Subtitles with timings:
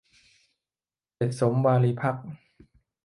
[1.13, 2.27] เพจสมวารีพักตร์